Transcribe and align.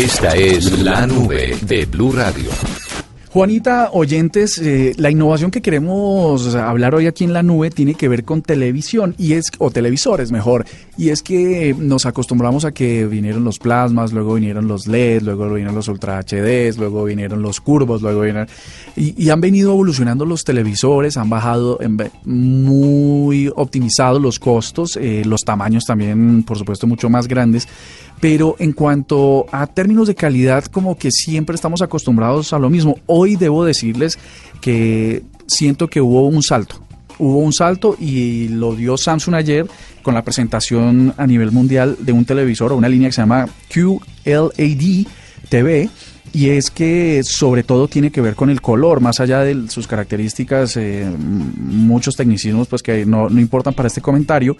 Esta 0.00 0.34
es 0.34 0.80
la 0.80 1.06
nube 1.06 1.54
de 1.60 1.84
Blue 1.84 2.12
Radio. 2.12 2.48
Juanita, 3.28 3.90
oyentes, 3.92 4.58
eh, 4.58 4.92
la 4.96 5.08
innovación 5.10 5.52
que 5.52 5.60
queremos 5.60 6.52
hablar 6.56 6.96
hoy 6.96 7.06
aquí 7.06 7.22
en 7.22 7.32
la 7.32 7.44
nube 7.44 7.70
tiene 7.70 7.94
que 7.94 8.08
ver 8.08 8.24
con 8.24 8.42
televisión 8.42 9.14
y 9.18 9.34
es 9.34 9.52
o 9.58 9.70
televisores 9.70 10.32
mejor 10.32 10.64
y 10.98 11.10
es 11.10 11.22
que 11.22 11.76
nos 11.78 12.06
acostumbramos 12.06 12.64
a 12.64 12.72
que 12.72 13.06
vinieron 13.06 13.44
los 13.44 13.60
plasmas, 13.60 14.12
luego 14.12 14.34
vinieron 14.34 14.66
los 14.66 14.88
LED, 14.88 15.22
luego 15.22 15.48
vinieron 15.48 15.76
los 15.76 15.86
Ultra 15.86 16.18
HDs, 16.20 16.76
luego 16.78 17.04
vinieron 17.04 17.40
los 17.40 17.60
curvos, 17.60 18.02
luego 18.02 18.22
vinieron 18.22 18.48
y, 18.96 19.30
han 19.30 19.40
venido 19.40 19.70
evolucionando 19.72 20.24
los 20.24 20.42
televisores, 20.42 21.16
han 21.16 21.30
bajado 21.30 21.78
muy 22.24 23.48
optimizados 23.54 24.20
los 24.20 24.40
costos, 24.40 24.96
eh, 24.96 25.22
los 25.24 25.42
tamaños 25.42 25.84
también, 25.84 26.42
por 26.42 26.58
supuesto, 26.58 26.88
mucho 26.88 27.08
más 27.08 27.28
grandes 27.28 27.68
pero 28.20 28.56
en 28.58 28.72
cuanto 28.72 29.46
a 29.50 29.66
términos 29.66 30.06
de 30.06 30.14
calidad, 30.14 30.64
como 30.66 30.96
que 30.96 31.10
siempre 31.10 31.54
estamos 31.54 31.82
acostumbrados 31.82 32.52
a 32.52 32.58
lo 32.58 32.68
mismo. 32.68 32.98
Hoy 33.06 33.36
debo 33.36 33.64
decirles 33.64 34.18
que 34.60 35.22
siento 35.46 35.88
que 35.88 36.00
hubo 36.00 36.26
un 36.26 36.42
salto. 36.42 36.76
Hubo 37.18 37.38
un 37.38 37.52
salto 37.52 37.96
y 37.98 38.48
lo 38.48 38.74
dio 38.74 38.96
Samsung 38.96 39.34
ayer 39.34 39.66
con 40.02 40.14
la 40.14 40.22
presentación 40.22 41.14
a 41.16 41.26
nivel 41.26 41.50
mundial 41.50 41.96
de 42.00 42.12
un 42.12 42.24
televisor 42.24 42.72
o 42.72 42.76
una 42.76 42.88
línea 42.88 43.08
que 43.08 43.14
se 43.14 43.22
llama 43.22 43.46
QLAD 43.68 45.06
TV 45.48 45.90
y 46.32 46.50
es 46.50 46.70
que 46.70 47.22
sobre 47.24 47.62
todo 47.62 47.88
tiene 47.88 48.10
que 48.10 48.20
ver 48.20 48.34
con 48.34 48.50
el 48.50 48.60
color, 48.60 49.00
más 49.00 49.20
allá 49.20 49.40
de 49.40 49.68
sus 49.68 49.86
características, 49.86 50.76
eh, 50.76 51.10
muchos 51.18 52.14
tecnicismos 52.16 52.68
pues 52.68 52.82
que 52.82 53.04
no, 53.04 53.28
importan 53.30 53.74
para 53.74 53.88
este 53.88 54.00
comentario, 54.00 54.56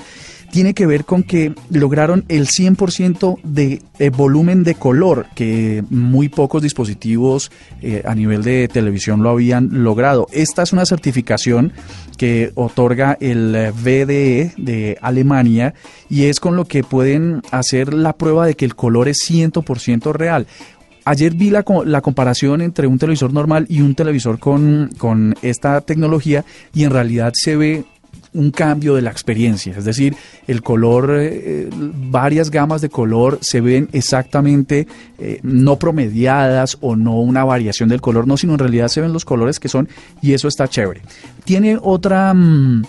tiene 0.50 0.74
que 0.74 0.86
ver 0.86 1.04
con 1.04 1.22
que 1.22 1.54
lograron 1.70 2.24
el 2.28 2.48
100% 2.48 3.38
de, 3.44 3.82
volumen 4.10 4.64
de 4.64 4.74
color 4.74 5.26
que 5.36 5.84
muy 5.90 6.28
pocos 6.28 6.60
dispositivos 6.60 7.52
eh, 7.82 8.02
a 8.04 8.16
nivel 8.16 8.42
de 8.42 8.66
televisión 8.66 9.22
lo 9.22 9.30
habían 9.30 9.84
logrado. 9.84 10.26
Esta 10.32 10.64
es 10.64 10.72
una 10.72 10.86
certificación 10.86 11.72
que 12.18 12.50
otorga 12.56 13.16
el 13.20 13.72
VDE 13.72 14.52
de 14.56 14.98
Alemania 15.00 15.74
y 16.08 16.24
es 16.24 16.40
con 16.40 16.56
lo 16.56 16.64
que 16.64 16.82
pueden 16.82 17.42
hacer 17.52 17.94
la 17.94 18.14
prueba 18.14 18.44
de 18.44 18.54
que 18.54 18.64
el 18.64 18.74
color 18.74 19.08
es 19.08 19.18
100% 19.30 20.12
real. 20.12 20.46
Ayer 21.10 21.34
vi 21.34 21.50
la, 21.50 21.64
la, 21.86 22.02
comparación 22.02 22.60
entre 22.60 22.86
un 22.86 22.96
televisor 22.96 23.32
normal 23.32 23.66
y 23.68 23.80
un 23.80 23.96
televisor 23.96 24.38
con, 24.38 24.90
con 24.96 25.34
esta 25.42 25.80
tecnología 25.80 26.44
y 26.72 26.84
en 26.84 26.90
realidad 26.90 27.32
se 27.34 27.56
ve 27.56 27.84
un 28.32 28.52
cambio 28.52 28.94
de 28.94 29.02
la 29.02 29.10
experiencia, 29.10 29.74
es 29.76 29.84
decir, 29.84 30.14
el 30.46 30.62
color, 30.62 31.16
eh, 31.18 31.68
varias 31.72 32.52
gamas 32.52 32.80
de 32.80 32.90
color 32.90 33.40
se 33.40 33.60
ven 33.60 33.88
exactamente 33.90 34.86
eh, 35.18 35.40
no 35.42 35.80
promediadas 35.80 36.78
o 36.80 36.94
no 36.94 37.20
una 37.20 37.42
variación 37.42 37.88
del 37.88 38.00
color, 38.00 38.28
no, 38.28 38.36
sino 38.36 38.52
en 38.52 38.60
realidad 38.60 38.86
se 38.86 39.00
ven 39.00 39.12
los 39.12 39.24
colores 39.24 39.58
que 39.58 39.68
son 39.68 39.88
y 40.22 40.34
eso 40.34 40.46
está 40.46 40.68
chévere. 40.68 41.02
Tiene 41.42 41.76
otra... 41.82 42.32
Mm, 42.34 42.84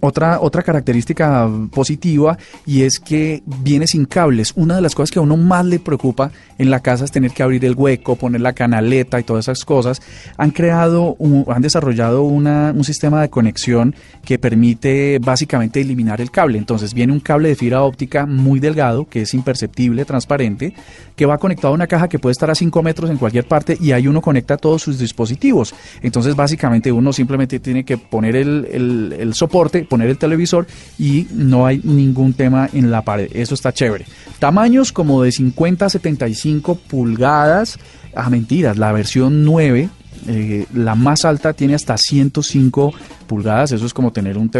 otra, 0.00 0.40
otra 0.40 0.62
característica 0.62 1.48
positiva 1.70 2.38
y 2.66 2.82
es 2.82 2.98
que 2.98 3.42
viene 3.46 3.86
sin 3.86 4.06
cables. 4.06 4.52
Una 4.56 4.76
de 4.76 4.82
las 4.82 4.94
cosas 4.94 5.10
que 5.10 5.18
a 5.18 5.22
uno 5.22 5.36
más 5.36 5.64
le 5.64 5.78
preocupa 5.78 6.30
en 6.58 6.70
la 6.70 6.80
casa 6.80 7.04
es 7.04 7.12
tener 7.12 7.30
que 7.32 7.42
abrir 7.42 7.64
el 7.64 7.74
hueco, 7.74 8.16
poner 8.16 8.40
la 8.40 8.52
canaleta 8.52 9.20
y 9.20 9.24
todas 9.24 9.44
esas 9.44 9.64
cosas. 9.64 10.00
Han 10.36 10.50
creado, 10.50 11.16
han 11.48 11.62
desarrollado 11.62 12.22
un 12.22 12.84
sistema 12.84 13.22
de 13.22 13.30
conexión 13.30 13.94
que 14.24 14.38
permite 14.38 15.18
básicamente 15.20 15.80
eliminar 15.80 16.20
el 16.20 16.30
cable. 16.30 16.58
Entonces 16.58 16.94
viene 16.94 17.12
un 17.12 17.20
cable 17.20 17.50
de 17.50 17.56
fibra 17.56 17.82
óptica 17.82 18.26
muy 18.26 18.60
delgado 18.60 19.06
que 19.08 19.22
es 19.22 19.34
imperceptible, 19.34 20.04
transparente, 20.04 20.74
que 21.16 21.26
va 21.26 21.38
conectado 21.38 21.68
a 21.72 21.74
una 21.74 21.86
caja 21.86 22.08
que 22.08 22.18
puede 22.18 22.32
estar 22.32 22.50
a 22.50 22.54
5 22.54 22.82
metros 22.82 23.10
en 23.10 23.18
cualquier 23.18 23.46
parte 23.46 23.76
y 23.80 23.92
ahí 23.92 24.06
uno 24.06 24.22
conecta 24.22 24.56
todos 24.56 24.82
sus 24.82 24.98
dispositivos. 24.98 25.74
Entonces 26.02 26.34
básicamente 26.34 26.90
uno 26.90 27.12
simplemente 27.12 27.60
tiene 27.60 27.84
que 27.84 27.98
poner 27.98 28.36
el 28.36 29.32
soporte 29.34 29.86
poner 29.90 30.08
el 30.08 30.16
televisor 30.16 30.66
y 30.98 31.26
no 31.34 31.66
hay 31.66 31.82
ningún 31.84 32.32
tema 32.32 32.70
en 32.72 32.90
la 32.90 33.02
pared. 33.02 33.28
Eso 33.34 33.52
está 33.52 33.74
chévere. 33.74 34.06
Tamaños 34.38 34.92
como 34.92 35.22
de 35.22 35.32
50 35.32 35.84
a 35.84 35.90
75 35.90 36.76
pulgadas. 36.76 37.78
Ah, 38.14 38.30
mentiras, 38.30 38.78
la 38.78 38.92
versión 38.92 39.44
9 39.44 39.90
eh, 40.26 40.66
la 40.74 40.94
más 40.94 41.24
alta 41.24 41.52
tiene 41.54 41.74
hasta 41.74 41.96
105 41.96 42.92
pulgadas, 43.30 43.70
eso 43.70 43.86
es 43.86 43.94
como 43.94 44.10
tener 44.10 44.36
un, 44.36 44.50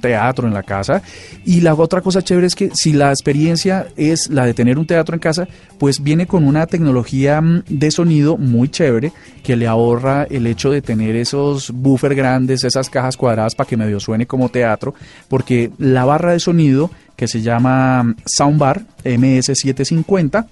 teatro 0.00 0.46
en 0.46 0.54
la 0.54 0.62
casa. 0.62 1.02
Y 1.44 1.60
la 1.60 1.74
otra 1.74 2.00
cosa 2.02 2.22
chévere 2.22 2.46
es 2.46 2.54
que 2.54 2.70
si 2.72 2.92
la 2.92 3.10
experiencia 3.10 3.88
es 3.96 4.30
la 4.30 4.46
de 4.46 4.54
tener 4.54 4.78
un 4.78 4.86
teatro 4.86 5.16
en 5.16 5.18
casa, 5.18 5.48
pues 5.76 6.00
viene 6.00 6.28
con 6.28 6.44
una 6.44 6.68
tecnología 6.68 7.40
mm, 7.40 7.64
de 7.68 7.90
sonido 7.90 8.36
muy 8.36 8.68
chévere 8.68 9.10
que 9.42 9.56
le 9.56 9.66
ahorra 9.66 10.22
el 10.30 10.46
hecho 10.46 10.70
de 10.70 10.82
tener 10.82 11.16
esos 11.16 11.72
buffer 11.72 12.14
grandes, 12.14 12.62
esas 12.62 12.88
cajas 12.88 13.16
cuadradas 13.16 13.56
para 13.56 13.68
que 13.68 13.76
medio 13.76 13.98
suene 13.98 14.24
como 14.24 14.50
teatro, 14.50 14.94
porque 15.26 15.72
la 15.78 16.04
barra 16.04 16.30
de 16.30 16.38
sonido 16.38 16.92
que 17.16 17.26
se 17.26 17.42
llama 17.42 18.04
mm, 18.04 18.14
Soundbar 18.24 18.82
MS750 19.04 20.46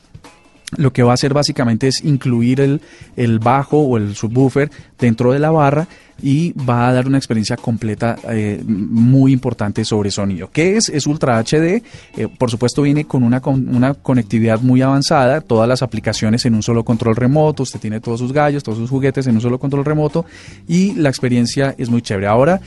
lo 0.77 0.93
que 0.93 1.05
va 1.05 1.13
a 1.13 1.15
hacer 1.15 1.33
básicamente 1.33 1.87
es 1.87 2.03
incluir 2.05 2.61
el, 2.61 2.81
el 3.17 3.39
bajo 3.39 3.79
o 3.79 3.97
el 3.97 4.17
subwoofer 4.17 4.73
dentro 4.99 5.33
de 5.33 5.39
la 5.39 5.53
barra 5.53 5.87
y 6.23 6.53
va 6.53 6.89
a 6.89 6.93
dar 6.93 7.07
una 7.07 7.19
experiencia 7.19 7.57
completa 7.57 8.17
eh, 8.31 8.63
muy 8.67 9.33
importante 9.33 9.85
sobre 9.85 10.11
sonido. 10.11 10.51
¿Qué 10.53 10.77
es? 10.77 10.89
Es 10.89 11.07
Ultra 11.07 11.43
HD. 11.43 11.83
Eh, 12.17 12.29
por 12.39 12.51
supuesto 12.51 12.83
viene 12.83 13.05
con 13.05 13.23
una, 13.23 13.41
con 13.41 13.75
una 13.75 13.95
conectividad 13.95 14.61
muy 14.61 14.83
avanzada, 14.83 15.41
todas 15.41 15.69
las 15.69 15.83
aplicaciones 15.83 16.45
en 16.47 16.55
un 16.55 16.63
solo 16.63 16.85
control 16.85 17.17
remoto, 17.17 17.63
usted 17.63 17.81
tiene 17.81 18.01
todos 18.01 18.21
sus 18.21 18.33
gallos, 18.33 18.63
todos 18.63 18.79
sus 18.79 18.91
juguetes 18.91 19.27
en 19.27 19.35
un 19.35 19.41
solo 19.41 19.59
control 19.59 19.85
remoto 19.85 20.25
y 20.69 20.95
la 20.95 21.09
experiencia 21.09 21.75
es 21.79 21.91
muy 21.91 22.03
chévere. 22.03 22.27
Ahora 22.27 22.61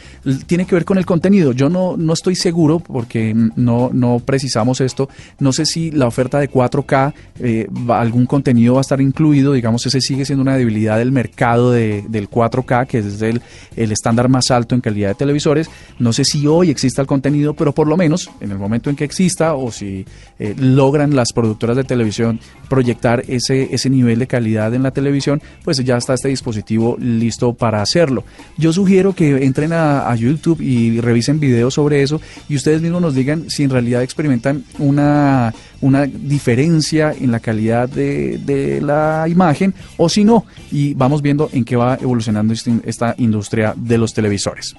tiene 0.45 0.65
que 0.65 0.75
ver 0.75 0.85
con 0.85 0.97
el 0.97 1.05
contenido. 1.05 1.51
Yo 1.51 1.69
no, 1.69 1.97
no 1.97 2.13
estoy 2.13 2.35
seguro 2.35 2.79
porque 2.79 3.33
no, 3.55 3.89
no 3.93 4.19
precisamos 4.19 4.81
esto. 4.81 5.09
No 5.39 5.51
sé 5.53 5.65
si 5.65 5.91
la 5.91 6.07
oferta 6.07 6.39
de 6.39 6.49
4K, 6.49 7.13
eh, 7.39 7.67
algún 7.89 8.25
contenido 8.25 8.75
va 8.75 8.79
a 8.79 8.81
estar 8.81 9.01
incluido. 9.01 9.53
Digamos, 9.53 9.85
ese 9.85 10.01
sigue 10.01 10.25
siendo 10.25 10.41
una 10.41 10.57
debilidad 10.57 10.97
del 10.97 11.11
mercado 11.11 11.71
de, 11.71 12.03
del 12.07 12.29
4K, 12.29 12.87
que 12.87 12.99
es 12.99 13.21
el 13.21 13.36
el, 13.75 13.91
estándar 13.91 14.29
más 14.29 14.51
alto 14.51 14.75
en 14.75 14.81
calidad 14.81 15.09
de 15.09 15.15
televisores. 15.15 15.69
No 15.99 16.13
sé 16.13 16.25
si 16.25 16.47
hoy 16.47 16.69
exista 16.69 17.01
el 17.01 17.07
contenido, 17.07 17.53
pero 17.53 17.73
por 17.73 17.87
lo 17.87 17.97
menos 17.97 18.29
en 18.41 18.51
el 18.51 18.57
momento 18.57 18.89
en 18.89 18.95
que 18.95 19.03
exista 19.03 19.53
o 19.55 19.71
si 19.71 20.05
eh, 20.39 20.55
logran 20.57 21.15
las 21.15 21.33
productoras 21.33 21.77
de 21.77 21.83
televisión 21.83 22.39
proyectar 22.69 23.23
ese, 23.27 23.73
ese 23.73 23.89
nivel 23.89 24.19
de 24.19 24.27
calidad 24.27 24.73
en 24.73 24.83
la 24.83 24.91
televisión, 24.91 25.41
pues 25.63 25.77
ya 25.83 25.97
está 25.97 26.13
este 26.13 26.29
dispositivo 26.29 26.97
listo 26.99 27.53
para 27.53 27.81
hacerlo. 27.81 28.23
Yo 28.57 28.73
sugiero 28.73 29.13
que 29.13 29.43
entren 29.43 29.73
a, 29.73 30.15
YouTube 30.17 30.61
y 30.61 30.99
revisen 30.99 31.39
videos 31.39 31.75
sobre 31.75 32.01
eso 32.01 32.19
y 32.49 32.55
ustedes 32.55 32.81
mismos 32.81 33.01
nos 33.01 33.13
digan 33.13 33.49
si 33.49 33.63
en 33.63 33.69
realidad 33.69 34.01
experimentan 34.01 34.63
una, 34.79 35.53
una 35.81 36.05
diferencia 36.05 37.13
en 37.13 37.31
la 37.31 37.39
calidad 37.39 37.87
de, 37.87 38.79
la 38.81 39.25
imagen 39.27 39.73
o 39.97 40.09
si 40.09 40.23
no, 40.23 40.45
y 40.71 40.93
vamos 40.95 41.21
viendo 41.21 41.49
en 41.53 41.65
qué 41.65 41.75
va 41.75 41.95
evolucionando 42.01 42.53
este, 42.53 42.71
esta 42.85 43.13
industria 43.27 43.73
de 43.75 43.97
los 43.97 44.13
televisores. 44.13 44.75